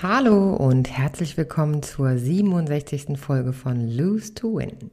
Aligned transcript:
Hallo 0.00 0.54
und 0.54 0.90
herzlich 0.90 1.36
willkommen 1.36 1.82
zur 1.82 2.16
67. 2.16 3.18
Folge 3.18 3.52
von 3.52 3.86
Lose 3.90 4.32
to 4.32 4.56
Win. 4.56 4.90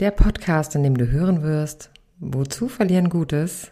Der 0.00 0.10
Podcast, 0.10 0.74
in 0.74 0.82
dem 0.82 0.96
du 0.96 1.10
hören 1.10 1.42
wirst, 1.42 1.90
wozu 2.20 2.68
verlieren 2.68 3.10
Gutes 3.10 3.70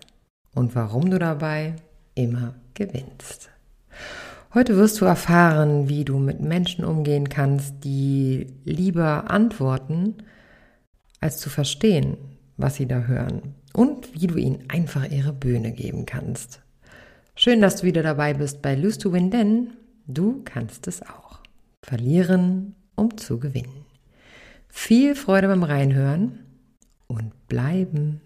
und 0.54 0.74
warum 0.74 1.10
du 1.10 1.18
dabei 1.18 1.76
immer 2.14 2.54
gewinnst. 2.74 3.48
Heute 4.54 4.76
wirst 4.76 5.00
du 5.00 5.04
erfahren, 5.04 5.88
wie 5.88 6.04
du 6.04 6.18
mit 6.18 6.40
Menschen 6.40 6.84
umgehen 6.84 7.28
kannst, 7.28 7.82
die 7.82 8.46
lieber 8.64 9.30
antworten, 9.30 10.14
als 11.20 11.38
zu 11.38 11.50
verstehen, 11.50 12.16
was 12.56 12.76
sie 12.76 12.86
da 12.86 13.00
hören 13.00 13.54
und 13.72 14.14
wie 14.14 14.28
du 14.28 14.36
ihnen 14.36 14.64
einfach 14.68 15.10
ihre 15.10 15.32
Bühne 15.32 15.72
geben 15.72 16.06
kannst. 16.06 16.60
Schön, 17.34 17.60
dass 17.60 17.80
du 17.80 17.86
wieder 17.86 18.04
dabei 18.04 18.34
bist 18.34 18.62
bei 18.62 18.76
Lose 18.76 18.98
to 18.98 19.12
Win, 19.12 19.30
denn 19.30 19.72
Du 20.06 20.42
kannst 20.44 20.86
es 20.86 21.02
auch. 21.02 21.40
Verlieren, 21.82 22.74
um 22.94 23.16
zu 23.16 23.38
gewinnen. 23.38 23.86
Viel 24.68 25.14
Freude 25.14 25.48
beim 25.48 25.62
Reinhören 25.62 26.40
und 27.06 27.48
bleiben. 27.48 28.20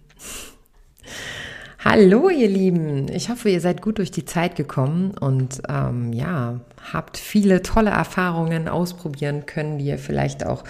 Hallo 1.90 2.28
ihr 2.28 2.48
Lieben, 2.48 3.10
ich 3.10 3.30
hoffe, 3.30 3.48
ihr 3.48 3.62
seid 3.62 3.80
gut 3.80 3.96
durch 3.96 4.10
die 4.10 4.26
Zeit 4.26 4.56
gekommen 4.56 5.12
und 5.18 5.62
ähm, 5.70 6.12
ja, 6.12 6.60
habt 6.92 7.16
viele 7.16 7.62
tolle 7.62 7.88
Erfahrungen 7.88 8.68
ausprobieren 8.68 9.46
können, 9.46 9.78
die 9.78 9.86
ihr 9.86 9.96
vielleicht 9.96 10.44
auch 10.44 10.64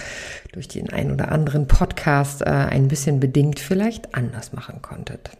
durch 0.52 0.68
den 0.68 0.90
ein 0.90 1.10
oder 1.10 1.32
anderen 1.32 1.66
Podcast 1.66 2.42
äh, 2.42 2.50
ein 2.50 2.86
bisschen 2.86 3.18
bedingt 3.18 3.58
vielleicht 3.58 4.14
anders 4.14 4.52
machen 4.52 4.80
konntet. 4.80 5.30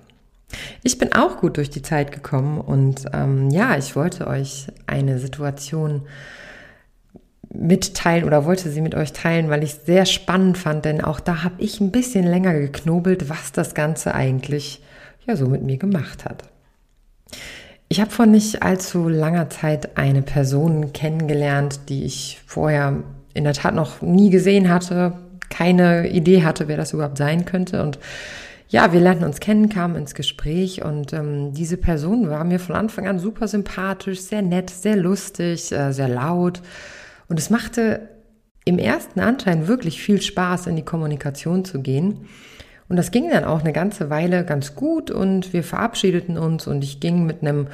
Ich 0.82 0.98
bin 0.98 1.12
auch 1.12 1.36
gut 1.36 1.58
durch 1.58 1.70
die 1.70 1.82
Zeit 1.82 2.10
gekommen 2.10 2.60
und 2.60 3.04
ähm, 3.12 3.50
ja, 3.50 3.78
ich 3.78 3.94
wollte 3.94 4.26
euch 4.26 4.66
eine 4.88 5.20
Situation 5.20 6.08
mitteilen 7.54 8.24
oder 8.24 8.44
wollte 8.44 8.68
sie 8.72 8.80
mit 8.80 8.96
euch 8.96 9.12
teilen, 9.12 9.48
weil 9.48 9.62
ich 9.62 9.74
es 9.74 9.86
sehr 9.86 10.06
spannend 10.06 10.58
fand, 10.58 10.84
denn 10.86 11.04
auch 11.04 11.20
da 11.20 11.44
habe 11.44 11.54
ich 11.58 11.80
ein 11.80 11.92
bisschen 11.92 12.26
länger 12.26 12.54
geknobelt, 12.54 13.28
was 13.28 13.52
das 13.52 13.74
Ganze 13.74 14.16
eigentlich 14.16 14.82
ja 15.28 15.36
so 15.36 15.46
mit 15.46 15.62
mir 15.62 15.76
gemacht 15.76 16.24
hat. 16.24 16.44
Ich 17.88 18.00
habe 18.00 18.10
vor 18.10 18.26
nicht 18.26 18.62
allzu 18.62 19.08
langer 19.08 19.48
Zeit 19.48 19.96
eine 19.96 20.22
Person 20.22 20.92
kennengelernt, 20.92 21.88
die 21.88 22.04
ich 22.04 22.40
vorher 22.46 23.02
in 23.34 23.44
der 23.44 23.54
Tat 23.54 23.74
noch 23.74 24.02
nie 24.02 24.30
gesehen 24.30 24.68
hatte, 24.68 25.14
keine 25.48 26.08
Idee 26.08 26.42
hatte, 26.44 26.68
wer 26.68 26.76
das 26.76 26.92
überhaupt 26.92 27.16
sein 27.16 27.44
könnte 27.44 27.82
und 27.82 27.98
ja, 28.70 28.92
wir 28.92 29.00
lernten 29.00 29.24
uns 29.24 29.40
kennen, 29.40 29.70
kamen 29.70 29.96
ins 29.96 30.14
Gespräch 30.14 30.84
und 30.84 31.14
ähm, 31.14 31.54
diese 31.54 31.78
Person 31.78 32.28
war 32.28 32.44
mir 32.44 32.60
von 32.60 32.76
Anfang 32.76 33.08
an 33.08 33.18
super 33.18 33.48
sympathisch, 33.48 34.20
sehr 34.20 34.42
nett, 34.42 34.68
sehr 34.68 34.96
lustig, 34.96 35.72
äh, 35.72 35.92
sehr 35.92 36.08
laut. 36.08 36.60
Und 37.28 37.38
es 37.38 37.48
machte 37.48 38.10
im 38.66 38.78
ersten 38.78 39.20
Anschein 39.20 39.68
wirklich 39.68 40.02
viel 40.02 40.20
Spaß, 40.20 40.66
in 40.66 40.76
die 40.76 40.84
Kommunikation 40.84 41.64
zu 41.64 41.80
gehen. 41.80 42.26
Und 42.88 42.96
das 42.96 43.10
ging 43.10 43.30
dann 43.30 43.44
auch 43.44 43.60
eine 43.60 43.72
ganze 43.72 44.10
Weile 44.10 44.44
ganz 44.44 44.74
gut 44.74 45.10
und 45.10 45.52
wir 45.52 45.62
verabschiedeten 45.62 46.38
uns 46.38 46.66
und 46.66 46.82
ich 46.82 47.00
ging 47.00 47.26
mit 47.26 47.42
einem, 47.42 47.66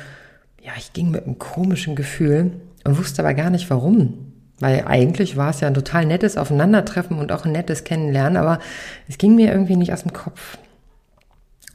ja, 0.60 0.72
ich 0.76 0.92
ging 0.92 1.10
mit 1.10 1.24
einem 1.24 1.38
komischen 1.38 1.94
Gefühl 1.94 2.52
und 2.84 2.98
wusste 2.98 3.22
aber 3.22 3.34
gar 3.34 3.50
nicht 3.50 3.70
warum. 3.70 4.32
Weil 4.60 4.84
eigentlich 4.86 5.36
war 5.36 5.50
es 5.50 5.60
ja 5.60 5.68
ein 5.68 5.74
total 5.74 6.06
nettes 6.06 6.36
Aufeinandertreffen 6.36 7.18
und 7.18 7.32
auch 7.32 7.44
ein 7.44 7.52
nettes 7.52 7.84
Kennenlernen, 7.84 8.36
aber 8.36 8.60
es 9.08 9.18
ging 9.18 9.34
mir 9.34 9.52
irgendwie 9.52 9.76
nicht 9.76 9.92
aus 9.92 10.02
dem 10.02 10.12
Kopf. 10.12 10.58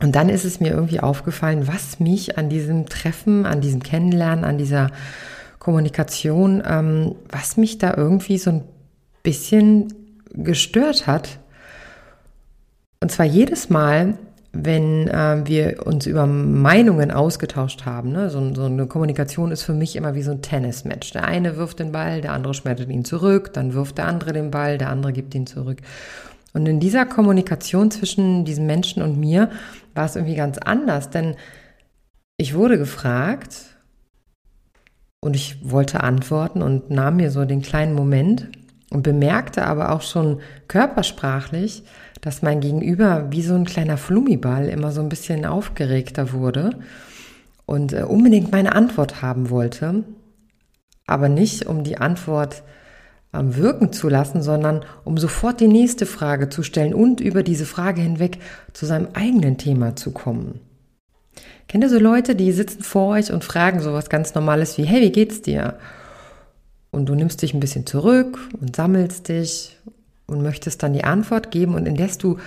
Und 0.02 0.16
dann 0.16 0.30
ist 0.30 0.46
es 0.46 0.60
mir 0.60 0.72
irgendwie 0.72 1.02
aufgefallen, 1.02 1.68
was 1.68 2.00
mich 2.00 2.38
an 2.38 2.50
diesem 2.50 2.88
Treffen, 2.88 3.46
an 3.46 3.60
diesem 3.60 3.84
Kennenlernen, 3.84 4.46
an 4.46 4.58
dieser 4.58 4.92
Kommunikation, 5.60 6.64
ähm, 6.66 7.16
was 7.30 7.58
mich 7.58 7.78
da 7.80 7.94
irgendwie 7.96 8.38
so 8.38 8.52
ein 8.52 8.64
bisschen 9.24 9.94
gestört 10.34 11.06
hat. 11.06 11.40
Und 13.02 13.12
zwar 13.12 13.26
jedes 13.26 13.70
Mal, 13.70 14.18
wenn 14.52 15.08
äh, 15.08 15.42
wir 15.46 15.86
uns 15.86 16.06
über 16.06 16.26
Meinungen 16.26 17.12
ausgetauscht 17.12 17.86
haben. 17.86 18.12
Ne? 18.12 18.30
So, 18.30 18.54
so, 18.54 18.66
eine 18.66 18.88
Kommunikation 18.88 19.52
ist 19.52 19.64
für 19.64 19.74
mich 19.74 19.96
immer 19.96 20.16
wie 20.16 20.24
so 20.24 20.32
ein 20.32 20.42
Tennismatch. 20.42 21.12
Der 21.12 21.26
eine 21.26 21.56
wirft 21.56 21.80
den 21.80 21.92
Ball, 21.92 22.22
der 22.22 22.34
andere 22.34 22.54
schmettert 22.54 22.90
ihn 22.90 23.06
zurück, 23.06 23.54
dann 23.54 23.74
wirft 23.74 24.00
der 24.00 24.08
andere 24.08 24.34
den 24.34 24.52
Ball, 24.52 24.78
der 24.78 24.90
andere 24.90 25.14
gibt 25.14 25.36
ihn 25.36 25.46
zurück. 25.46 25.82
Und 26.54 26.68
in 26.68 26.80
dieser 26.80 27.06
Kommunikation 27.06 27.92
zwischen 27.92 28.44
diesem 28.44 28.66
Menschen 28.66 29.04
und 29.04 29.20
mir 29.20 29.52
war 29.94 30.06
es 30.06 30.16
irgendwie 30.16 30.36
ganz 30.36 30.58
anders, 30.58 31.12
denn 31.12 31.36
ich 32.38 32.56
wurde 32.56 32.80
gefragt 32.80 33.66
und 35.22 35.36
ich 35.36 35.70
wollte 35.70 36.02
antworten 36.02 36.64
und 36.64 36.90
nahm 36.90 37.18
mir 37.18 37.30
so 37.30 37.46
den 37.46 37.62
kleinen 37.62 37.94
Moment 37.94 38.48
und 38.90 39.04
bemerkte 39.04 39.66
aber 39.66 39.92
auch 39.92 40.02
schon 40.02 40.40
körpersprachlich, 40.68 41.84
dass 42.22 42.42
mein 42.42 42.60
Gegenüber 42.60 43.28
wie 43.32 43.42
so 43.42 43.56
ein 43.56 43.66
kleiner 43.66 43.98
Flummiball 43.98 44.68
immer 44.68 44.92
so 44.92 45.02
ein 45.02 45.10
bisschen 45.10 45.46
aufgeregter 45.46 46.34
wurde 46.34 46.72
und 47.66 47.94
äh, 47.94 48.04
unbedingt 48.04 48.52
meine 48.52 48.76
Antwort 48.76 49.22
haben 49.22 49.50
wollte, 49.50 50.04
aber 51.06 51.30
nicht 51.30 51.66
um 51.66 51.84
die 51.84 51.98
Antwort 51.98 52.64
am 53.32 53.56
wirken 53.56 53.94
zu 53.94 54.10
lassen, 54.10 54.42
sondern 54.42 54.84
um 55.04 55.18
sofort 55.18 55.60
die 55.60 55.68
nächste 55.68 56.06
Frage 56.06 56.50
zu 56.50 56.64
stellen 56.64 56.94
und 56.94 57.22
über 57.22 57.44
diese 57.44 57.66
Frage 57.66 58.02
hinweg 58.02 58.40
zu 58.74 58.86
seinem 58.86 59.10
eigenen 59.14 59.58
Thema 59.58 59.96
zu 59.96 60.12
kommen. 60.12 60.60
Kennt 61.68 61.84
ihr 61.84 61.90
so 61.90 62.00
Leute, 62.00 62.36
die 62.36 62.52
sitzen 62.52 62.82
vor 62.82 63.10
euch 63.10 63.32
und 63.32 63.44
fragen 63.44 63.80
sowas 63.80 64.10
ganz 64.10 64.34
Normales 64.34 64.78
wie, 64.80 64.84
hey, 64.84 65.02
wie 65.02 65.12
geht's 65.12 65.44
dir? 65.44 65.78
Und 66.90 67.08
du 67.08 67.14
nimmst 67.14 67.44
dich 67.44 67.54
ein 67.54 67.60
bisschen 67.60 67.86
zurück 67.86 68.40
und 68.60 68.76
sammelst 68.76 69.30
dich 69.30 69.78
und 70.30 70.42
möchtest 70.42 70.84
dann 70.84 70.94
die 70.94 71.04
Antwort 71.04 71.52
geben 71.52 71.76
und 71.76 71.86
indes 71.86 72.18
du 72.18 72.38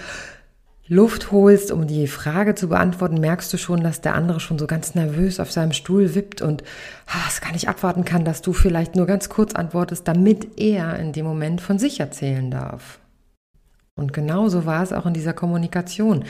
Luft 0.89 1.31
holst, 1.31 1.71
um 1.71 1.87
die 1.87 2.07
Frage 2.07 2.55
zu 2.55 2.69
beantworten, 2.69 3.21
merkst 3.21 3.53
du 3.53 3.57
schon, 3.57 3.83
dass 3.83 4.01
der 4.01 4.15
andere 4.15 4.41
schon 4.41 4.59
so 4.59 4.67
ganz 4.67 4.95
nervös 4.95 5.39
auf 5.39 5.51
seinem 5.51 5.73
Stuhl 5.73 6.15
wippt 6.15 6.43
und 6.43 6.65
ah, 7.07 7.25
es 7.29 7.41
gar 7.41 7.53
nicht 7.53 7.69
abwarten 7.69 8.05
kann, 8.05 8.25
dass 8.25 8.43
du 8.43 8.53
vielleicht 8.53 8.97
nur 8.97 9.07
ganz 9.07 9.29
kurz 9.29 9.55
antwortest, 9.55 10.07
damit 10.09 10.59
er 10.59 10.99
in 10.99 11.13
dem 11.13 11.25
Moment 11.25 11.61
von 11.61 11.79
sich 11.79 12.01
erzählen 12.01 12.51
darf. 12.51 12.99
Und 13.95 14.13
genauso 14.13 14.67
war 14.67 14.83
es 14.83 14.93
auch 14.93 15.07
in 15.07 15.15
dieser 15.15 15.33
Kommunikation. 15.33 16.25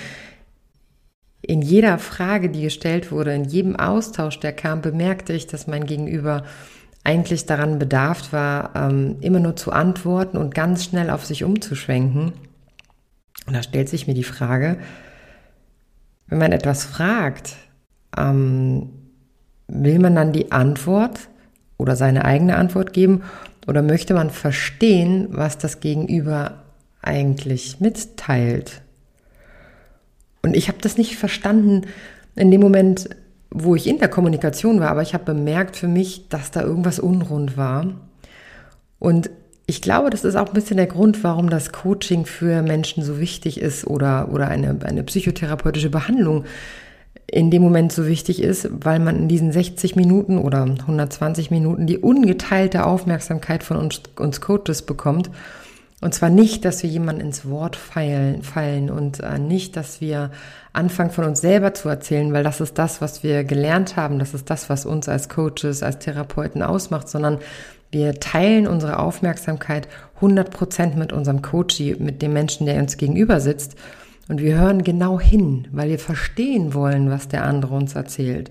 In 1.41 1.63
jeder 1.63 1.99
Frage, 1.99 2.51
die 2.51 2.63
gestellt 2.63 3.11
wurde, 3.11 3.35
in 3.35 3.45
jedem 3.45 3.75
Austausch, 3.75 4.39
der 4.39 4.53
kam, 4.53 4.81
bemerkte 4.81 5.33
ich, 5.33 5.47
dass 5.47 5.67
mein 5.67 5.87
Gegenüber 5.87 6.45
eigentlich 7.05 7.47
daran 7.47 7.79
bedarf 7.79 8.33
war, 8.33 8.77
ähm, 8.77 9.17
immer 9.21 9.41
nur 9.41 9.57
zu 9.57 9.73
antworten 9.73 10.37
und 10.37 10.55
ganz 10.55 10.85
schnell 10.85 11.11
auf 11.11 11.25
sich 11.25 11.45
umzuschwenken 11.45 12.33
und 13.47 13.55
da 13.55 13.63
stellt 13.63 13.89
sich 13.89 14.07
mir 14.07 14.15
die 14.15 14.25
Frage, 14.25 14.79
wenn 16.27 16.39
man 16.39 16.53
etwas 16.53 16.85
fragt, 16.85 17.57
ähm, 18.17 18.91
will 19.67 19.99
man 19.99 20.15
dann 20.15 20.33
die 20.33 20.53
Antwort 20.53 21.29
oder 21.77 21.97
seine 21.97 22.25
eigene 22.25 22.57
Antwort 22.57 22.93
geben 22.93 23.23
oder 23.67 23.83
möchte 23.83 24.15
man 24.15 24.31
verstehen, 24.31 25.29
was 25.31 25.59
das 25.59 25.81
Gegenüber 25.81 26.63
eigentlich 27.01 27.81
mitteilt? 27.81 28.83
Und 30.43 30.57
ich 30.57 30.69
habe 30.69 30.79
das 30.81 30.99
nicht 30.99 31.17
verstanden 31.17 31.83
in 32.35 32.51
dem 32.51 32.61
Moment, 32.61 33.09
wo 33.55 33.75
ich 33.75 33.87
in 33.87 33.99
der 33.99 34.09
Kommunikation 34.09 34.81
war, 34.81 34.91
aber 34.91 35.03
ich 35.03 35.15
habe 35.15 35.25
bemerkt 35.25 35.77
für 35.77 35.89
mich, 35.89 36.29
dass 36.29 36.51
da 36.51 36.63
irgendwas 36.63 36.99
unrund 36.99 37.57
war. 37.57 37.87
Und 38.99 39.31
ich 39.67 39.83
glaube, 39.83 40.11
das 40.11 40.25
ist 40.25 40.37
auch 40.37 40.49
ein 40.49 40.55
bisschen 40.55 40.77
der 40.77 40.87
Grund, 40.87 41.23
warum 41.23 41.51
das 41.51 41.73
Coaching 41.73 42.27
für 42.27 42.63
Menschen 42.63 43.03
so 43.05 43.21
wichtig 43.21 43.61
ist 43.61 43.87
oder, 43.87 44.31
oder 44.33 44.49
eine, 44.49 44.77
eine 44.85 45.03
psychotherapeutische 45.03 45.91
Behandlung 45.91 46.45
in 47.27 47.51
dem 47.51 47.63
Moment 47.63 47.93
so 47.93 48.07
wichtig 48.07 48.43
ist, 48.43 48.69
weil 48.71 48.99
man 48.99 49.17
in 49.17 49.29
diesen 49.29 49.53
60 49.53 49.97
Minuten 49.97 50.39
oder 50.39 50.65
120 50.65 51.51
Minuten 51.51 51.87
die 51.87 51.99
ungeteilte 51.99 52.85
Aufmerksamkeit 52.85 53.63
von 53.63 53.77
uns, 53.77 54.03
uns 54.19 54.41
Coaches 54.41 54.83
bekommt. 54.83 55.31
Und 56.03 56.13
zwar 56.15 56.31
nicht, 56.31 56.65
dass 56.65 56.83
wir 56.83 56.91
jemanden 56.91 57.21
ins 57.21 57.49
Wort 57.49 57.77
fallen, 57.77 58.43
fallen 58.43 58.91
und 58.91 59.21
äh, 59.21 59.39
nicht, 59.39 59.77
dass 59.77 60.01
wir 60.01 60.33
anfangen 60.73 61.11
von 61.11 61.25
uns 61.25 61.41
selber 61.41 61.75
zu 61.75 61.89
erzählen, 61.89 62.33
weil 62.33 62.43
das 62.43 62.61
ist 62.61 62.77
das, 62.77 63.01
was 63.01 63.23
wir 63.23 63.45
gelernt 63.45 63.97
haben, 63.97 64.19
das 64.19 64.35
ist 64.35 64.51
das, 64.51 64.69
was 64.69 64.85
uns 64.85 65.09
als 65.09 65.29
Coaches, 65.29 65.85
als 65.85 66.01
Therapeuten 66.01 66.61
ausmacht, 66.61 67.09
sondern 67.09 67.39
wir 67.93 68.15
teilen 68.15 68.67
unsere 68.67 68.99
Aufmerksamkeit 68.99 69.87
100 70.17 70.51
Prozent 70.51 70.97
mit 70.97 71.13
unserem 71.13 71.41
Coach, 71.41 71.79
mit 72.01 72.21
dem 72.21 72.33
Menschen, 72.33 72.67
der 72.67 72.81
uns 72.81 72.97
gegenüber 72.97 73.39
sitzt. 73.39 73.77
Und 74.29 74.41
wir 74.41 74.59
hören 74.59 74.83
genau 74.83 75.21
hin, 75.21 75.69
weil 75.71 75.89
wir 75.89 76.01
verstehen 76.01 76.75
wollen, 76.75 77.11
was 77.11 77.29
der 77.29 77.45
andere 77.45 77.77
uns 77.77 77.95
erzählt. 77.95 78.51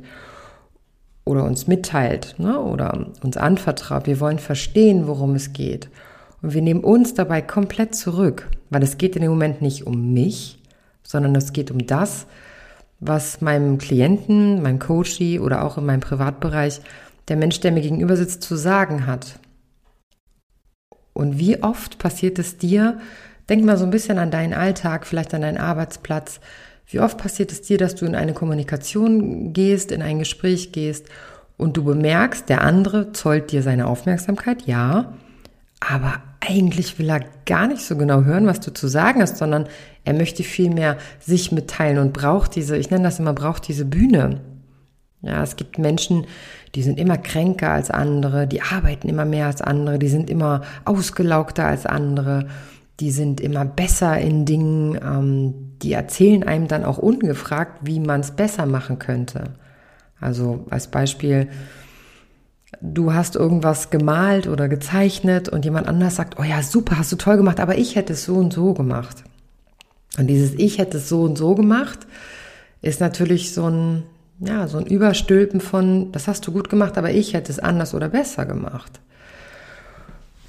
oder 1.25 1.43
uns 1.43 1.67
mitteilt 1.67 2.35
ne, 2.39 2.59
oder 2.61 3.07
uns 3.21 3.35
anvertraut. 3.35 4.07
Wir 4.07 4.21
wollen 4.21 4.39
verstehen, 4.39 5.05
worum 5.07 5.35
es 5.35 5.51
geht. 5.51 5.89
Und 6.41 6.53
wir 6.53 6.61
nehmen 6.61 6.83
uns 6.83 7.13
dabei 7.13 7.41
komplett 7.41 7.95
zurück, 7.95 8.49
weil 8.69 8.83
es 8.83 8.97
geht 8.97 9.15
in 9.15 9.21
dem 9.21 9.31
Moment 9.31 9.61
nicht 9.61 9.85
um 9.85 10.13
mich, 10.13 10.59
sondern 11.03 11.35
es 11.35 11.53
geht 11.53 11.71
um 11.71 11.85
das, 11.85 12.25
was 12.99 13.41
meinem 13.41 13.77
Klienten, 13.77 14.61
meinem 14.61 14.79
Coachie 14.79 15.39
oder 15.39 15.63
auch 15.63 15.77
in 15.77 15.85
meinem 15.85 16.01
Privatbereich 16.01 16.81
der 17.27 17.37
Mensch, 17.37 17.59
der 17.59 17.71
mir 17.71 17.81
gegenüber 17.81 18.15
sitzt, 18.15 18.43
zu 18.43 18.55
sagen 18.55 19.05
hat. 19.05 19.39
Und 21.13 21.37
wie 21.37 21.61
oft 21.61 21.97
passiert 21.97 22.39
es 22.39 22.57
dir, 22.57 22.99
denk 23.49 23.63
mal 23.63 23.77
so 23.77 23.83
ein 23.83 23.91
bisschen 23.91 24.17
an 24.17 24.31
deinen 24.31 24.53
Alltag, 24.53 25.05
vielleicht 25.05 25.33
an 25.33 25.41
deinen 25.41 25.57
Arbeitsplatz, 25.57 26.39
wie 26.87 26.99
oft 26.99 27.17
passiert 27.17 27.51
es 27.51 27.61
dir, 27.61 27.77
dass 27.77 27.95
du 27.95 28.05
in 28.05 28.15
eine 28.15 28.33
Kommunikation 28.33 29.53
gehst, 29.53 29.91
in 29.91 30.01
ein 30.01 30.19
Gespräch 30.19 30.71
gehst 30.71 31.07
und 31.57 31.77
du 31.77 31.83
bemerkst, 31.83 32.49
der 32.49 32.61
andere 32.61 33.13
zollt 33.13 33.51
dir 33.51 33.61
seine 33.63 33.87
Aufmerksamkeit, 33.87 34.63
ja, 34.63 35.13
aber 35.81 36.21
eigentlich 36.39 36.97
will 36.99 37.09
er 37.09 37.25
gar 37.45 37.67
nicht 37.67 37.81
so 37.81 37.97
genau 37.97 38.23
hören, 38.23 38.45
was 38.45 38.61
du 38.61 38.71
zu 38.71 38.87
sagen 38.87 39.21
hast, 39.21 39.37
sondern 39.37 39.67
er 40.05 40.13
möchte 40.13 40.43
vielmehr 40.43 40.97
sich 41.19 41.51
mitteilen 41.51 41.97
und 41.97 42.13
braucht 42.13 42.55
diese, 42.55 42.77
ich 42.77 42.89
nenne 42.89 43.03
das 43.03 43.19
immer, 43.19 43.33
braucht 43.33 43.67
diese 43.67 43.85
Bühne. 43.85 44.41
Ja, 45.21 45.43
es 45.43 45.55
gibt 45.55 45.77
Menschen, 45.77 46.25
die 46.73 46.83
sind 46.83 46.99
immer 46.99 47.17
kränker 47.17 47.71
als 47.71 47.91
andere, 47.91 48.47
die 48.47 48.61
arbeiten 48.61 49.09
immer 49.09 49.25
mehr 49.25 49.47
als 49.47 49.61
andere, 49.61 49.99
die 49.99 50.07
sind 50.07 50.29
immer 50.29 50.61
ausgelaugter 50.85 51.65
als 51.65 51.85
andere, 51.85 52.47
die 52.99 53.11
sind 53.11 53.41
immer 53.41 53.65
besser 53.65 54.17
in 54.19 54.45
Dingen, 54.45 54.99
ähm, 55.03 55.77
die 55.81 55.93
erzählen 55.93 56.43
einem 56.43 56.67
dann 56.67 56.85
auch 56.85 56.97
ungefragt, 56.99 57.79
wie 57.81 57.99
man 57.99 58.21
es 58.21 58.31
besser 58.31 58.65
machen 58.65 58.99
könnte. 58.99 59.55
Also 60.19 60.65
als 60.69 60.87
Beispiel, 60.87 61.49
du 62.79 63.13
hast 63.13 63.35
irgendwas 63.35 63.89
gemalt 63.89 64.47
oder 64.47 64.69
gezeichnet 64.69 65.49
und 65.49 65.65
jemand 65.65 65.87
anders 65.87 66.15
sagt, 66.15 66.39
oh 66.39 66.43
ja, 66.43 66.63
super, 66.63 66.97
hast 66.97 67.11
du 67.11 67.17
toll 67.17 67.37
gemacht, 67.37 67.59
aber 67.59 67.77
ich 67.77 67.95
hätte 67.95 68.13
es 68.13 68.23
so 68.23 68.35
und 68.35 68.53
so 68.53 68.73
gemacht. 68.73 69.23
Und 70.17 70.27
dieses 70.27 70.53
Ich 70.57 70.77
hätte 70.77 70.97
es 70.97 71.09
so 71.09 71.23
und 71.23 71.37
so 71.37 71.55
gemacht, 71.55 71.99
ist 72.81 72.99
natürlich 72.99 73.53
so 73.53 73.69
ein, 73.69 74.03
ja, 74.39 74.67
so 74.67 74.77
ein 74.77 74.85
Überstülpen 74.85 75.61
von, 75.61 76.11
das 76.11 76.27
hast 76.27 76.45
du 76.47 76.51
gut 76.51 76.69
gemacht, 76.69 76.97
aber 76.97 77.11
ich 77.11 77.33
hätte 77.33 77.51
es 77.51 77.59
anders 77.59 77.93
oder 77.93 78.09
besser 78.09 78.45
gemacht. 78.45 78.99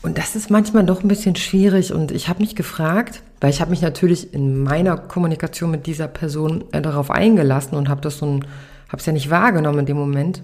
Und 0.02 0.18
das 0.18 0.34
ist 0.34 0.50
manchmal 0.50 0.84
doch 0.84 1.02
ein 1.02 1.08
bisschen 1.08 1.36
schwierig 1.36 1.92
und 1.92 2.10
ich 2.10 2.28
habe 2.28 2.40
mich 2.40 2.56
gefragt, 2.56 3.22
weil 3.40 3.50
ich 3.50 3.60
habe 3.60 3.70
mich 3.70 3.82
natürlich 3.82 4.34
in 4.34 4.64
meiner 4.64 4.96
Kommunikation 4.96 5.70
mit 5.70 5.86
dieser 5.86 6.08
Person 6.08 6.64
äh, 6.72 6.82
darauf 6.82 7.10
eingelassen 7.10 7.76
und 7.76 7.88
habe 7.88 8.00
das 8.00 8.18
so 8.18 8.26
ein, 8.26 8.44
habe 8.88 8.98
es 8.98 9.06
ja 9.06 9.12
nicht 9.12 9.30
wahrgenommen 9.30 9.80
in 9.80 9.86
dem 9.86 9.96
Moment 9.96 10.42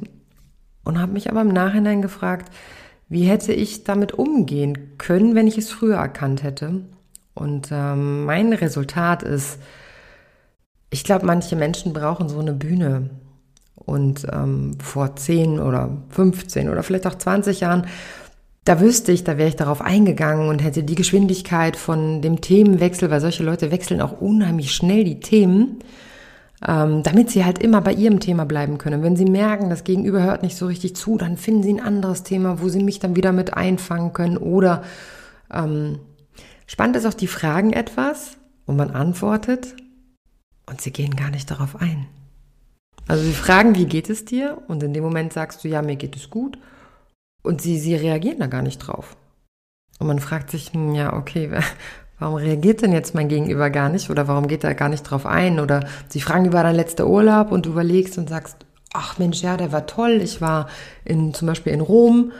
und 0.88 0.98
habe 0.98 1.12
mich 1.12 1.30
aber 1.30 1.42
im 1.42 1.48
Nachhinein 1.48 2.00
gefragt, 2.00 2.50
wie 3.10 3.24
hätte 3.24 3.52
ich 3.52 3.84
damit 3.84 4.12
umgehen 4.12 4.96
können, 4.96 5.34
wenn 5.34 5.46
ich 5.46 5.58
es 5.58 5.70
früher 5.70 5.96
erkannt 5.96 6.42
hätte? 6.42 6.80
Und 7.34 7.68
ähm, 7.70 8.24
mein 8.24 8.54
Resultat 8.54 9.22
ist, 9.22 9.58
ich 10.88 11.04
glaube, 11.04 11.26
manche 11.26 11.56
Menschen 11.56 11.92
brauchen 11.92 12.30
so 12.30 12.38
eine 12.38 12.54
Bühne. 12.54 13.10
Und 13.74 14.26
ähm, 14.32 14.78
vor 14.80 15.14
10 15.14 15.60
oder 15.60 15.90
15 16.08 16.70
oder 16.70 16.82
vielleicht 16.82 17.06
auch 17.06 17.16
20 17.16 17.60
Jahren, 17.60 17.86
da 18.64 18.80
wüsste 18.80 19.12
ich, 19.12 19.24
da 19.24 19.36
wäre 19.36 19.50
ich 19.50 19.56
darauf 19.56 19.82
eingegangen 19.82 20.48
und 20.48 20.60
hätte 20.60 20.84
die 20.84 20.94
Geschwindigkeit 20.94 21.76
von 21.76 22.22
dem 22.22 22.40
Themenwechsel, 22.40 23.10
weil 23.10 23.20
solche 23.20 23.44
Leute 23.44 23.70
wechseln 23.70 24.00
auch 24.00 24.22
unheimlich 24.22 24.72
schnell 24.72 25.04
die 25.04 25.20
Themen, 25.20 25.80
ähm, 26.66 27.02
damit 27.02 27.30
sie 27.30 27.44
halt 27.44 27.58
immer 27.58 27.80
bei 27.80 27.92
ihrem 27.92 28.20
Thema 28.20 28.44
bleiben 28.44 28.78
können. 28.78 29.02
Wenn 29.02 29.16
sie 29.16 29.24
merken, 29.24 29.70
das 29.70 29.84
Gegenüber 29.84 30.22
hört 30.22 30.42
nicht 30.42 30.56
so 30.56 30.66
richtig 30.66 30.96
zu, 30.96 31.16
dann 31.16 31.36
finden 31.36 31.62
sie 31.62 31.74
ein 31.74 31.80
anderes 31.84 32.22
Thema, 32.22 32.60
wo 32.60 32.68
sie 32.68 32.82
mich 32.82 32.98
dann 32.98 33.16
wieder 33.16 33.32
mit 33.32 33.54
einfangen 33.54 34.12
können 34.12 34.36
oder 34.36 34.82
ähm, 35.52 36.00
Spannend 36.68 36.96
ist 36.96 37.06
auch, 37.06 37.14
die 37.14 37.26
fragen 37.26 37.72
etwas 37.72 38.36
und 38.66 38.76
man 38.76 38.90
antwortet 38.90 39.74
und 40.66 40.82
sie 40.82 40.92
gehen 40.92 41.16
gar 41.16 41.30
nicht 41.30 41.50
darauf 41.50 41.80
ein. 41.80 42.06
Also 43.08 43.24
sie 43.24 43.32
fragen, 43.32 43.74
wie 43.74 43.86
geht 43.86 44.10
es 44.10 44.26
dir? 44.26 44.62
Und 44.68 44.82
in 44.82 44.92
dem 44.92 45.02
Moment 45.02 45.32
sagst 45.32 45.64
du, 45.64 45.68
ja, 45.68 45.80
mir 45.80 45.96
geht 45.96 46.14
es 46.14 46.28
gut. 46.28 46.58
Und 47.42 47.62
sie, 47.62 47.78
sie 47.78 47.94
reagieren 47.94 48.38
da 48.38 48.48
gar 48.48 48.60
nicht 48.60 48.78
drauf. 48.78 49.16
Und 49.98 50.08
man 50.08 50.18
fragt 50.18 50.50
sich, 50.50 50.74
hm, 50.74 50.94
ja, 50.94 51.14
okay, 51.14 51.50
warum 52.18 52.36
reagiert 52.36 52.82
denn 52.82 52.92
jetzt 52.92 53.14
mein 53.14 53.28
Gegenüber 53.28 53.70
gar 53.70 53.88
nicht? 53.88 54.10
Oder 54.10 54.28
warum 54.28 54.48
geht 54.48 54.64
er 54.64 54.74
gar 54.74 54.88
nicht 54.88 55.02
drauf 55.02 55.26
ein? 55.26 55.60
Oder 55.60 55.86
sie 56.08 56.20
fragen, 56.20 56.46
wie 56.46 56.52
war 56.52 56.62
dein 56.62 56.74
letzter 56.74 57.06
Urlaub? 57.06 57.52
Und 57.52 57.66
du 57.66 57.70
überlegst 57.70 58.18
und 58.18 58.28
sagst, 58.28 58.56
ach 58.92 59.18
Mensch, 59.18 59.42
ja, 59.42 59.56
der 59.56 59.72
war 59.72 59.86
toll. 59.86 60.20
Ich 60.22 60.40
war 60.40 60.68
in, 61.04 61.34
zum 61.34 61.46
Beispiel 61.46 61.72
in 61.72 61.80
Rom 61.80 62.32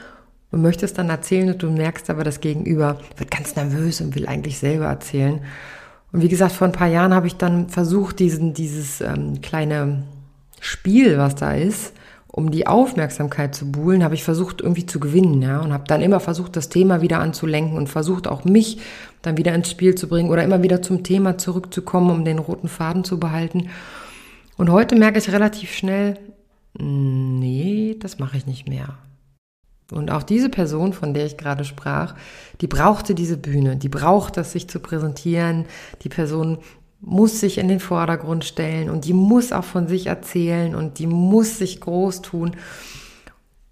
und 0.50 0.62
möchtest 0.62 0.98
dann 0.98 1.10
erzählen 1.10 1.50
und 1.50 1.62
du 1.62 1.70
merkst 1.70 2.10
aber, 2.10 2.24
das 2.24 2.40
Gegenüber 2.40 2.98
wird 3.16 3.30
ganz 3.30 3.54
nervös 3.54 4.00
und 4.00 4.14
will 4.14 4.26
eigentlich 4.26 4.58
selber 4.58 4.86
erzählen. 4.86 5.40
Und 6.12 6.22
wie 6.22 6.28
gesagt, 6.28 6.52
vor 6.52 6.66
ein 6.66 6.72
paar 6.72 6.88
Jahren 6.88 7.14
habe 7.14 7.26
ich 7.26 7.36
dann 7.36 7.68
versucht, 7.68 8.18
diesen, 8.18 8.54
dieses 8.54 9.00
ähm, 9.00 9.40
kleine 9.42 10.04
Spiel, 10.60 11.18
was 11.18 11.34
da 11.34 11.52
ist, 11.52 11.92
um 12.30 12.50
die 12.50 12.66
Aufmerksamkeit 12.66 13.54
zu 13.54 13.70
buhlen, 13.72 14.04
habe 14.04 14.14
ich 14.14 14.22
versucht 14.22 14.60
irgendwie 14.60 14.86
zu 14.86 15.00
gewinnen, 15.00 15.40
ja, 15.42 15.60
und 15.60 15.72
habe 15.72 15.84
dann 15.86 16.02
immer 16.02 16.20
versucht, 16.20 16.56
das 16.56 16.68
Thema 16.68 17.00
wieder 17.00 17.20
anzulenken 17.20 17.76
und 17.76 17.88
versucht 17.88 18.28
auch 18.28 18.44
mich 18.44 18.78
dann 19.22 19.36
wieder 19.36 19.54
ins 19.54 19.70
Spiel 19.70 19.94
zu 19.94 20.08
bringen 20.08 20.30
oder 20.30 20.44
immer 20.44 20.62
wieder 20.62 20.82
zum 20.82 21.02
Thema 21.02 21.38
zurückzukommen, 21.38 22.10
um 22.10 22.24
den 22.24 22.38
roten 22.38 22.68
Faden 22.68 23.04
zu 23.04 23.18
behalten. 23.18 23.70
Und 24.56 24.70
heute 24.70 24.96
merke 24.96 25.18
ich 25.18 25.32
relativ 25.32 25.72
schnell, 25.72 26.18
nee, 26.78 27.96
das 27.98 28.18
mache 28.18 28.36
ich 28.36 28.46
nicht 28.46 28.68
mehr. 28.68 28.98
Und 29.90 30.10
auch 30.10 30.22
diese 30.22 30.50
Person, 30.50 30.92
von 30.92 31.14
der 31.14 31.24
ich 31.24 31.38
gerade 31.38 31.64
sprach, 31.64 32.14
die 32.60 32.66
brauchte 32.66 33.14
diese 33.14 33.38
Bühne, 33.38 33.76
die 33.76 33.88
braucht 33.88 34.36
es, 34.36 34.52
sich 34.52 34.68
zu 34.68 34.80
präsentieren. 34.80 35.64
Die 36.02 36.10
Person 36.10 36.58
muss 37.00 37.40
sich 37.40 37.58
in 37.58 37.68
den 37.68 37.80
Vordergrund 37.80 38.44
stellen 38.44 38.90
und 38.90 39.04
die 39.04 39.12
muss 39.12 39.52
auch 39.52 39.64
von 39.64 39.88
sich 39.88 40.06
erzählen 40.06 40.74
und 40.74 40.98
die 40.98 41.06
muss 41.06 41.58
sich 41.58 41.80
groß 41.80 42.22
tun. 42.22 42.56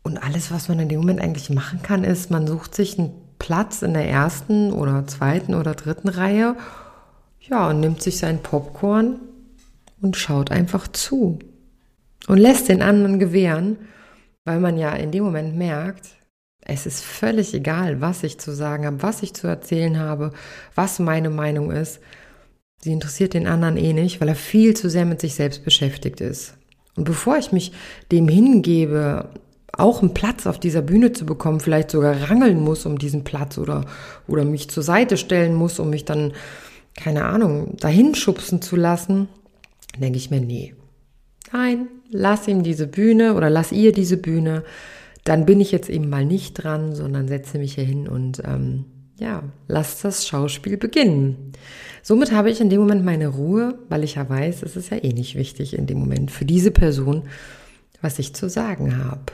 Und 0.02 0.18
alles, 0.18 0.52
was 0.52 0.68
man 0.68 0.78
in 0.78 0.88
dem 0.88 1.00
Moment 1.00 1.20
eigentlich 1.20 1.50
machen 1.50 1.82
kann, 1.82 2.04
ist, 2.04 2.30
man 2.30 2.46
sucht 2.46 2.74
sich 2.74 2.98
einen 2.98 3.12
Platz 3.38 3.82
in 3.82 3.94
der 3.94 4.08
ersten 4.08 4.72
oder 4.72 5.06
zweiten 5.06 5.54
oder 5.54 5.74
dritten 5.74 6.08
Reihe, 6.08 6.56
ja, 7.40 7.68
und 7.68 7.80
nimmt 7.80 8.02
sich 8.02 8.18
sein 8.18 8.42
Popcorn 8.42 9.20
und 10.00 10.16
schaut 10.16 10.50
einfach 10.50 10.88
zu 10.88 11.38
und 12.26 12.38
lässt 12.38 12.68
den 12.68 12.82
anderen 12.82 13.18
gewähren, 13.18 13.78
weil 14.44 14.60
man 14.60 14.76
ja 14.76 14.92
in 14.92 15.12
dem 15.12 15.24
Moment 15.24 15.56
merkt, 15.56 16.08
es 16.60 16.86
ist 16.86 17.04
völlig 17.04 17.54
egal, 17.54 18.00
was 18.00 18.24
ich 18.24 18.38
zu 18.38 18.52
sagen 18.52 18.86
habe, 18.86 19.02
was 19.02 19.22
ich 19.22 19.34
zu 19.34 19.46
erzählen 19.46 19.98
habe, 19.98 20.32
was 20.74 20.98
meine 20.98 21.30
Meinung 21.30 21.70
ist. 21.70 22.00
Sie 22.86 22.92
interessiert 22.92 23.34
den 23.34 23.48
anderen 23.48 23.76
eh 23.76 23.92
nicht, 23.92 24.20
weil 24.20 24.28
er 24.28 24.36
viel 24.36 24.74
zu 24.74 24.88
sehr 24.88 25.06
mit 25.06 25.20
sich 25.20 25.34
selbst 25.34 25.64
beschäftigt 25.64 26.20
ist. 26.20 26.54
Und 26.94 27.02
bevor 27.02 27.36
ich 27.36 27.50
mich 27.50 27.72
dem 28.12 28.28
hingebe, 28.28 29.28
auch 29.72 30.02
einen 30.02 30.14
Platz 30.14 30.46
auf 30.46 30.60
dieser 30.60 30.82
Bühne 30.82 31.10
zu 31.10 31.26
bekommen, 31.26 31.58
vielleicht 31.58 31.90
sogar 31.90 32.30
rangeln 32.30 32.60
muss 32.60 32.86
um 32.86 32.96
diesen 32.96 33.24
Platz 33.24 33.58
oder, 33.58 33.86
oder 34.28 34.44
mich 34.44 34.70
zur 34.70 34.84
Seite 34.84 35.16
stellen 35.16 35.52
muss, 35.56 35.80
um 35.80 35.90
mich 35.90 36.04
dann, 36.04 36.32
keine 36.94 37.24
Ahnung, 37.24 37.76
dahin 37.78 38.14
schubsen 38.14 38.62
zu 38.62 38.76
lassen, 38.76 39.26
denke 39.98 40.18
ich 40.18 40.30
mir, 40.30 40.40
nee. 40.40 40.72
Nein, 41.52 41.88
lass 42.08 42.46
ihm 42.46 42.62
diese 42.62 42.86
Bühne 42.86 43.34
oder 43.34 43.50
lass 43.50 43.72
ihr 43.72 43.90
diese 43.90 44.16
Bühne, 44.16 44.62
dann 45.24 45.44
bin 45.44 45.60
ich 45.60 45.72
jetzt 45.72 45.90
eben 45.90 46.08
mal 46.08 46.24
nicht 46.24 46.54
dran, 46.54 46.94
sondern 46.94 47.26
setze 47.26 47.58
mich 47.58 47.74
hier 47.74 47.82
hin 47.84 48.06
und 48.06 48.44
ähm, 48.46 48.84
ja, 49.18 49.42
lass 49.68 50.02
das 50.02 50.26
Schauspiel 50.26 50.76
beginnen. 50.76 51.52
Somit 52.02 52.32
habe 52.32 52.50
ich 52.50 52.60
in 52.60 52.70
dem 52.70 52.80
Moment 52.80 53.04
meine 53.04 53.28
Ruhe, 53.28 53.78
weil 53.88 54.04
ich 54.04 54.16
ja 54.16 54.28
weiß, 54.28 54.62
es 54.62 54.76
ist 54.76 54.90
ja 54.90 54.98
eh 55.02 55.12
nicht 55.12 55.34
wichtig 55.36 55.76
in 55.76 55.86
dem 55.86 55.98
Moment 55.98 56.30
für 56.30 56.44
diese 56.44 56.70
Person, 56.70 57.24
was 58.02 58.18
ich 58.18 58.34
zu 58.34 58.48
sagen 58.48 59.04
habe. 59.04 59.32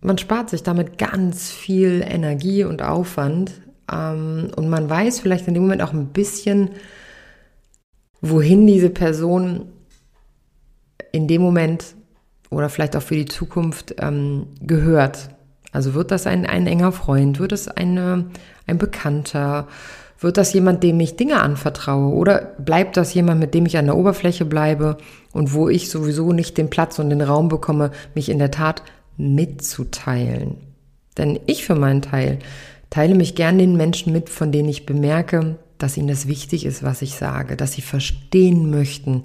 Man 0.00 0.18
spart 0.18 0.50
sich 0.50 0.62
damit 0.62 0.98
ganz 0.98 1.50
viel 1.50 2.04
Energie 2.06 2.64
und 2.64 2.82
Aufwand 2.82 3.52
ähm, 3.90 4.50
und 4.56 4.68
man 4.68 4.90
weiß 4.90 5.20
vielleicht 5.20 5.48
in 5.48 5.54
dem 5.54 5.62
Moment 5.62 5.82
auch 5.82 5.92
ein 5.92 6.08
bisschen, 6.08 6.70
wohin 8.20 8.66
diese 8.66 8.90
Person 8.90 9.66
in 11.12 11.28
dem 11.28 11.42
Moment 11.42 11.94
oder 12.50 12.68
vielleicht 12.68 12.96
auch 12.96 13.02
für 13.02 13.16
die 13.16 13.26
Zukunft 13.26 13.94
ähm, 13.98 14.46
gehört. 14.60 15.30
Also 15.72 15.94
wird 15.94 16.10
das 16.10 16.26
ein, 16.26 16.46
ein 16.46 16.66
enger 16.66 16.92
Freund, 16.92 17.40
wird 17.40 17.52
es 17.52 17.66
eine, 17.66 18.26
ein 18.66 18.78
Bekannter, 18.78 19.66
wird 20.20 20.36
das 20.36 20.52
jemand, 20.52 20.82
dem 20.82 21.00
ich 21.00 21.16
Dinge 21.16 21.40
anvertraue? 21.40 22.14
Oder 22.14 22.52
bleibt 22.58 22.96
das 22.96 23.12
jemand, 23.14 23.40
mit 23.40 23.54
dem 23.54 23.66
ich 23.66 23.76
an 23.76 23.86
der 23.86 23.96
Oberfläche 23.96 24.44
bleibe 24.44 24.98
und 25.32 25.52
wo 25.52 25.68
ich 25.68 25.90
sowieso 25.90 26.32
nicht 26.32 26.58
den 26.58 26.70
Platz 26.70 26.98
und 26.98 27.10
den 27.10 27.22
Raum 27.22 27.48
bekomme, 27.48 27.90
mich 28.14 28.28
in 28.28 28.38
der 28.38 28.50
Tat 28.50 28.82
mitzuteilen. 29.16 30.58
Denn 31.18 31.40
ich 31.46 31.64
für 31.64 31.74
meinen 31.74 32.02
Teil 32.02 32.38
teile 32.90 33.14
mich 33.14 33.34
gern 33.34 33.58
den 33.58 33.76
Menschen 33.76 34.12
mit, 34.12 34.28
von 34.28 34.52
denen 34.52 34.68
ich 34.68 34.86
bemerke, 34.86 35.56
dass 35.78 35.96
ihnen 35.96 36.08
das 36.08 36.28
wichtig 36.28 36.64
ist, 36.64 36.82
was 36.82 37.02
ich 37.02 37.16
sage, 37.16 37.56
dass 37.56 37.72
sie 37.72 37.82
verstehen 37.82 38.70
möchten, 38.70 39.22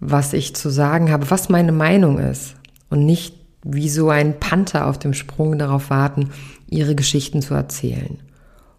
was 0.00 0.32
ich 0.32 0.54
zu 0.54 0.68
sagen 0.68 1.10
habe, 1.10 1.30
was 1.30 1.48
meine 1.48 1.72
Meinung 1.72 2.18
ist 2.18 2.56
und 2.90 3.06
nicht 3.06 3.36
wie 3.64 3.88
so 3.88 4.10
ein 4.10 4.40
Panther 4.40 4.86
auf 4.88 4.98
dem 4.98 5.14
Sprung 5.14 5.58
darauf 5.58 5.90
warten, 5.90 6.30
ihre 6.68 6.94
Geschichten 6.94 7.42
zu 7.42 7.54
erzählen. 7.54 8.18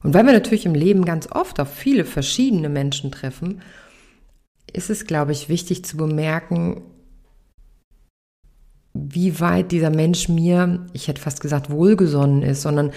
Und 0.04 0.14
weil 0.14 0.26
wir 0.26 0.34
natürlich 0.34 0.66
im 0.66 0.76
Leben 0.76 1.06
ganz 1.06 1.30
oft 1.32 1.60
auf 1.60 1.74
viele 1.74 2.04
verschiedene 2.04 2.70
Menschen 2.70 3.12
treffen, 3.12 3.62
ist 4.72 4.90
es, 4.90 5.06
glaube 5.06 5.32
ich, 5.32 5.50
wichtig 5.50 5.86
zu 5.86 5.98
bemerken, 5.98 6.82
wie 8.94 9.40
weit 9.40 9.72
dieser 9.72 9.90
Mensch 9.90 10.30
mir, 10.30 10.86
ich 10.94 11.08
hätte 11.08 11.22
fast 11.22 11.42
gesagt, 11.42 11.70
wohlgesonnen 11.70 12.44
ist, 12.44 12.62
sondern 12.62 12.92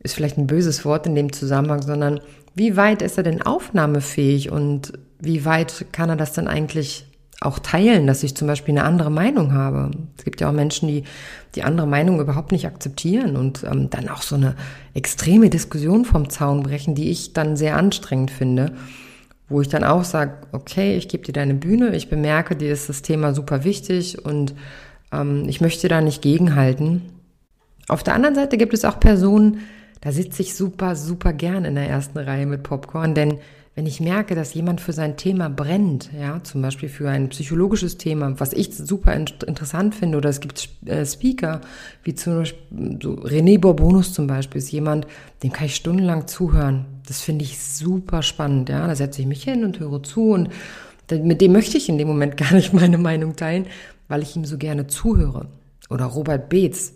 ist 0.00 0.14
vielleicht 0.14 0.38
ein 0.38 0.46
böses 0.46 0.84
Wort 0.84 1.06
in 1.06 1.14
dem 1.14 1.32
Zusammenhang, 1.32 1.82
sondern 1.82 2.20
wie 2.54 2.76
weit 2.76 3.02
ist 3.02 3.18
er 3.18 3.24
denn 3.24 3.42
aufnahmefähig 3.42 4.50
und 4.50 4.92
wie 5.20 5.44
weit 5.44 5.86
kann 5.92 6.08
er 6.08 6.16
das 6.16 6.32
denn 6.32 6.48
eigentlich 6.48 7.07
auch 7.40 7.60
teilen, 7.60 8.06
dass 8.06 8.24
ich 8.24 8.34
zum 8.34 8.48
Beispiel 8.48 8.72
eine 8.72 8.84
andere 8.84 9.10
Meinung 9.10 9.52
habe. 9.52 9.92
Es 10.16 10.24
gibt 10.24 10.40
ja 10.40 10.48
auch 10.48 10.52
Menschen, 10.52 10.88
die 10.88 11.04
die 11.54 11.62
andere 11.62 11.86
Meinung 11.86 12.20
überhaupt 12.20 12.50
nicht 12.50 12.66
akzeptieren 12.66 13.36
und 13.36 13.62
ähm, 13.64 13.90
dann 13.90 14.08
auch 14.08 14.22
so 14.22 14.34
eine 14.34 14.56
extreme 14.94 15.48
Diskussion 15.48 16.04
vom 16.04 16.30
Zaun 16.30 16.64
brechen, 16.64 16.94
die 16.94 17.10
ich 17.10 17.32
dann 17.32 17.56
sehr 17.56 17.76
anstrengend 17.76 18.32
finde, 18.32 18.72
wo 19.48 19.60
ich 19.60 19.68
dann 19.68 19.84
auch 19.84 20.04
sage, 20.04 20.32
okay, 20.52 20.96
ich 20.96 21.08
gebe 21.08 21.24
dir 21.24 21.32
deine 21.32 21.54
Bühne, 21.54 21.94
ich 21.94 22.10
bemerke, 22.10 22.56
dir 22.56 22.72
ist 22.72 22.88
das 22.88 23.02
Thema 23.02 23.32
super 23.34 23.62
wichtig 23.62 24.24
und 24.24 24.54
ähm, 25.12 25.44
ich 25.48 25.60
möchte 25.60 25.86
da 25.86 26.00
nicht 26.00 26.22
gegenhalten. 26.22 27.02
Auf 27.86 28.02
der 28.02 28.14
anderen 28.14 28.34
Seite 28.34 28.58
gibt 28.58 28.74
es 28.74 28.84
auch 28.84 28.98
Personen, 28.98 29.60
da 30.00 30.12
sitze 30.12 30.42
ich 30.42 30.54
super, 30.54 30.96
super 30.96 31.32
gern 31.32 31.64
in 31.64 31.76
der 31.76 31.88
ersten 31.88 32.18
Reihe 32.18 32.46
mit 32.46 32.62
Popcorn, 32.62 33.14
denn 33.14 33.38
wenn 33.78 33.86
ich 33.86 34.00
merke, 34.00 34.34
dass 34.34 34.54
jemand 34.54 34.80
für 34.80 34.92
sein 34.92 35.16
Thema 35.16 35.48
brennt, 35.48 36.10
ja, 36.12 36.42
zum 36.42 36.62
Beispiel 36.62 36.88
für 36.88 37.08
ein 37.08 37.28
psychologisches 37.28 37.96
Thema, 37.96 38.34
was 38.40 38.52
ich 38.52 38.74
super 38.74 39.14
interessant 39.14 39.94
finde, 39.94 40.18
oder 40.18 40.28
es 40.28 40.40
gibt 40.40 40.68
äh, 40.84 41.06
Speaker, 41.06 41.60
wie 42.02 42.16
zum 42.16 42.38
Beispiel 42.38 42.98
so 43.00 43.12
René 43.12 43.60
Bourbonus 43.60 44.12
zum 44.12 44.26
Beispiel, 44.26 44.58
ist 44.58 44.72
jemand, 44.72 45.06
dem 45.44 45.52
kann 45.52 45.66
ich 45.66 45.76
stundenlang 45.76 46.26
zuhören. 46.26 46.86
Das 47.06 47.20
finde 47.20 47.44
ich 47.44 47.62
super 47.62 48.22
spannend, 48.22 48.68
ja. 48.68 48.84
Da 48.84 48.96
setze 48.96 49.20
ich 49.20 49.28
mich 49.28 49.44
hin 49.44 49.62
und 49.62 49.78
höre 49.78 50.02
zu 50.02 50.32
und 50.32 50.48
mit 51.12 51.40
dem 51.40 51.52
möchte 51.52 51.78
ich 51.78 51.88
in 51.88 51.98
dem 51.98 52.08
Moment 52.08 52.36
gar 52.36 52.54
nicht 52.54 52.74
meine 52.74 52.98
Meinung 52.98 53.36
teilen, 53.36 53.66
weil 54.08 54.22
ich 54.22 54.34
ihm 54.34 54.44
so 54.44 54.58
gerne 54.58 54.88
zuhöre. 54.88 55.46
Oder 55.88 56.06
Robert 56.06 56.48
Beetz, 56.48 56.94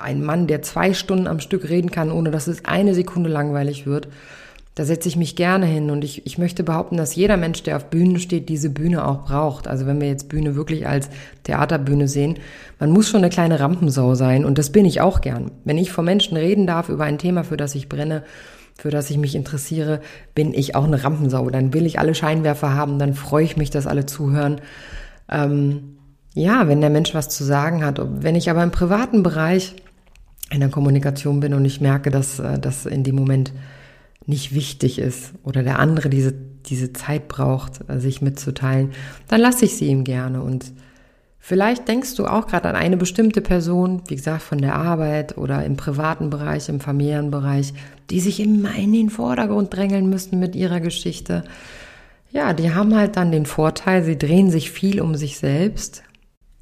ein 0.00 0.24
Mann, 0.24 0.46
der 0.46 0.62
zwei 0.62 0.94
Stunden 0.94 1.26
am 1.26 1.40
Stück 1.40 1.68
reden 1.68 1.90
kann, 1.90 2.10
ohne 2.10 2.30
dass 2.30 2.46
es 2.46 2.64
eine 2.64 2.94
Sekunde 2.94 3.28
langweilig 3.28 3.84
wird. 3.84 4.08
Da 4.76 4.84
setze 4.84 5.08
ich 5.08 5.16
mich 5.16 5.36
gerne 5.36 5.64
hin 5.64 5.90
und 5.90 6.04
ich, 6.04 6.26
ich 6.26 6.36
möchte 6.36 6.62
behaupten, 6.62 6.98
dass 6.98 7.14
jeder 7.14 7.38
Mensch, 7.38 7.62
der 7.62 7.76
auf 7.76 7.86
Bühnen 7.86 8.18
steht, 8.18 8.50
diese 8.50 8.68
Bühne 8.68 9.08
auch 9.08 9.24
braucht. 9.24 9.66
Also 9.66 9.86
wenn 9.86 10.02
wir 10.02 10.08
jetzt 10.08 10.28
Bühne 10.28 10.54
wirklich 10.54 10.86
als 10.86 11.08
Theaterbühne 11.44 12.08
sehen, 12.08 12.38
man 12.78 12.90
muss 12.90 13.08
schon 13.08 13.22
eine 13.22 13.30
kleine 13.30 13.58
Rampensau 13.58 14.14
sein 14.14 14.44
und 14.44 14.58
das 14.58 14.70
bin 14.70 14.84
ich 14.84 15.00
auch 15.00 15.22
gern. 15.22 15.50
Wenn 15.64 15.78
ich 15.78 15.90
vor 15.90 16.04
Menschen 16.04 16.36
reden 16.36 16.66
darf 16.66 16.90
über 16.90 17.04
ein 17.04 17.16
Thema, 17.16 17.42
für 17.42 17.56
das 17.56 17.74
ich 17.74 17.88
brenne, 17.88 18.22
für 18.76 18.90
das 18.90 19.08
ich 19.08 19.16
mich 19.16 19.34
interessiere, 19.34 20.02
bin 20.34 20.52
ich 20.52 20.74
auch 20.74 20.84
eine 20.84 21.02
Rampensau. 21.02 21.48
Dann 21.48 21.72
will 21.72 21.86
ich 21.86 21.98
alle 21.98 22.14
Scheinwerfer 22.14 22.74
haben, 22.74 22.98
dann 22.98 23.14
freue 23.14 23.44
ich 23.44 23.56
mich, 23.56 23.70
dass 23.70 23.86
alle 23.86 24.04
zuhören. 24.04 24.60
Ähm, 25.30 25.96
ja, 26.34 26.68
wenn 26.68 26.82
der 26.82 26.90
Mensch 26.90 27.14
was 27.14 27.30
zu 27.30 27.44
sagen 27.44 27.82
hat. 27.82 27.98
Wenn 28.22 28.34
ich 28.34 28.50
aber 28.50 28.62
im 28.62 28.72
privaten 28.72 29.22
Bereich 29.22 29.74
in 30.50 30.60
der 30.60 30.68
Kommunikation 30.68 31.40
bin 31.40 31.54
und 31.54 31.64
ich 31.64 31.80
merke, 31.80 32.10
dass 32.10 32.40
äh, 32.40 32.58
das 32.58 32.84
in 32.84 33.04
dem 33.04 33.16
Moment 33.16 33.54
nicht 34.26 34.54
wichtig 34.54 34.98
ist 34.98 35.32
oder 35.44 35.62
der 35.62 35.78
andere 35.78 36.08
diese, 36.08 36.34
diese 36.66 36.92
Zeit 36.92 37.28
braucht, 37.28 37.88
äh, 37.88 38.00
sich 38.00 38.20
mitzuteilen, 38.20 38.90
dann 39.28 39.40
lasse 39.40 39.64
ich 39.64 39.76
sie 39.76 39.86
ihm 39.86 40.04
gerne. 40.04 40.42
Und 40.42 40.72
vielleicht 41.38 41.86
denkst 41.88 42.16
du 42.16 42.26
auch 42.26 42.48
gerade 42.48 42.68
an 42.68 42.76
eine 42.76 42.96
bestimmte 42.96 43.40
Person, 43.40 44.02
wie 44.08 44.16
gesagt, 44.16 44.42
von 44.42 44.58
der 44.58 44.74
Arbeit 44.74 45.38
oder 45.38 45.64
im 45.64 45.76
privaten 45.76 46.28
Bereich, 46.28 46.68
im 46.68 46.80
Familienbereich, 46.80 47.72
die 48.10 48.20
sich 48.20 48.40
immer 48.40 48.74
in 48.74 48.92
den 48.92 49.10
Vordergrund 49.10 49.74
drängeln 49.74 50.10
müssen 50.10 50.38
mit 50.38 50.56
ihrer 50.56 50.80
Geschichte. 50.80 51.44
Ja, 52.32 52.52
die 52.52 52.74
haben 52.74 52.94
halt 52.94 53.16
dann 53.16 53.30
den 53.30 53.46
Vorteil, 53.46 54.02
sie 54.02 54.18
drehen 54.18 54.50
sich 54.50 54.70
viel 54.70 55.00
um 55.00 55.14
sich 55.14 55.38
selbst, 55.38 56.02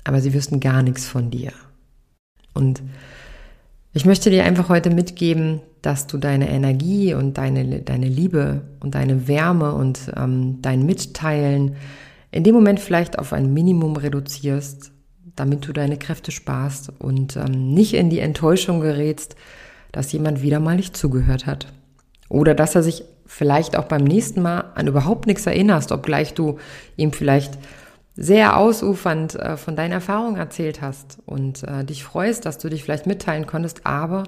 aber 0.05 0.21
sie 0.21 0.35
wissen 0.35 0.61
gar 0.61 0.83
nichts 0.83 1.07
von 1.07 1.31
dir. 1.31 1.53
Und 2.53 2.83
ich 3.95 4.05
möchte 4.05 4.29
dir 4.29 4.45
einfach 4.45 4.69
heute 4.69 4.91
mitgeben, 4.91 5.61
dass 5.81 6.09
du 6.09 6.19
deine 6.19 6.51
Energie 6.51 7.15
und 7.15 7.39
deine, 7.39 7.81
deine 7.81 8.09
Liebe 8.09 8.63
und 8.81 8.97
deine 8.97 9.29
Wärme 9.29 9.73
und 9.73 10.13
ähm, 10.17 10.59
dein 10.61 10.85
Mitteilen 10.85 11.77
in 12.33 12.43
dem 12.43 12.55
Moment 12.57 12.81
vielleicht 12.81 13.19
auf 13.21 13.33
ein 13.33 13.55
Minimum 13.55 13.95
reduzierst, 13.97 14.91
damit 15.37 15.67
du 15.69 15.73
deine 15.73 15.97
Kräfte 15.97 16.33
sparst 16.33 16.93
und 16.99 17.37
ähm, 17.37 17.73
nicht 17.73 17.95
in 17.95 18.11
die 18.11 18.19
Enttäuschung 18.19 18.81
gerätst, 18.81 19.37
dass 19.93 20.11
jemand 20.11 20.43
wieder 20.43 20.59
mal 20.59 20.75
nicht 20.75 20.97
zugehört 20.97 21.47
hat. 21.47 21.73
Oder 22.29 22.55
dass 22.55 22.75
er 22.75 22.83
sich 22.83 23.05
vielleicht 23.27 23.77
auch 23.77 23.85
beim 23.85 24.03
nächsten 24.03 24.43
Mal 24.43 24.73
an 24.75 24.89
überhaupt 24.89 25.29
nichts 25.29 25.47
erinnerst, 25.47 25.93
obgleich 25.93 26.35
du 26.35 26.59
ihm 26.97 27.13
vielleicht 27.13 27.59
sehr 28.17 28.57
ausufernd 28.57 29.35
äh, 29.35 29.57
von 29.57 29.77
deinen 29.77 29.93
Erfahrungen 29.93 30.37
erzählt 30.37 30.81
hast 30.81 31.19
und 31.27 31.63
äh, 31.65 31.85
dich 31.85 32.05
freust, 32.05 32.47
dass 32.47 32.59
du 32.59 32.69
dich 32.69 32.85
vielleicht 32.85 33.07
mitteilen 33.07 33.47
konntest, 33.47 33.87
aber 33.87 34.25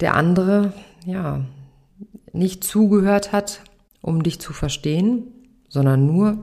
der 0.00 0.14
andere, 0.14 0.72
ja, 1.06 1.42
nicht 2.32 2.64
zugehört 2.64 3.32
hat, 3.32 3.60
um 4.02 4.22
dich 4.22 4.40
zu 4.40 4.52
verstehen, 4.52 5.28
sondern 5.68 6.06
nur 6.06 6.38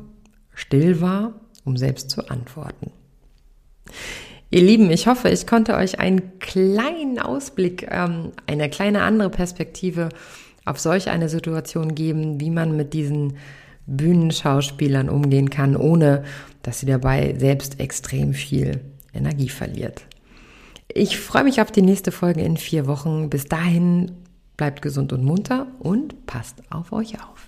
still 0.54 1.02
war, 1.02 1.34
um 1.66 1.76
selbst 1.76 2.10
zu 2.10 2.30
antworten. 2.30 2.92
Ihr 4.50 4.62
Lieben, 4.62 4.90
ich 4.92 5.08
hoffe, 5.08 5.30
ich 5.30 5.48
konnte 5.48 5.76
euch 5.76 6.00
einen 6.00 6.40
kleinen 6.40 7.20
Ausblick, 7.20 7.88
ähm, 7.90 8.32
eine 8.48 8.70
kleine 8.70 9.04
andere 9.04 9.30
Perspektive 9.30 10.10
auf 10.66 10.80
solch 10.80 11.10
eine 11.10 11.30
Situation 11.30 11.96
geben, 11.96 12.40
wie 12.40 12.50
man 12.50 12.76
mit 12.76 12.94
diesen 12.94 13.38
Bühnenschauspielern 13.86 15.10
umgehen 15.10 15.50
kann, 15.50 15.76
ohne 15.76 16.24
dass 16.64 16.80
sie 16.80 16.86
dabei 16.86 17.36
selbst 17.38 17.80
extrem 17.80 18.34
viel 18.34 18.82
Energie 19.14 19.50
verliert. 19.50 20.06
Ich 20.94 21.20
freue 21.20 21.44
mich 21.44 21.62
auf 21.62 21.72
die 21.72 21.82
nächste 21.82 22.12
Folge 22.12 22.42
in 22.42 22.58
vier 22.58 22.86
Wochen. 22.88 23.30
Bis 23.30 23.46
dahin 23.46 24.12
bleibt 24.58 24.82
gesund 24.82 25.14
und 25.14 25.24
munter 25.24 25.68
und 25.80 26.26
passt 26.26 26.62
auf 26.70 26.92
euch 26.92 27.16
auf. 27.16 27.48